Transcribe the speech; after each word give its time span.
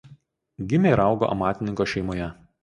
Gimė 0.71 0.93
ir 0.95 1.01
augo 1.03 1.29
amatininko 1.35 1.89
šeimoje. 1.93 2.33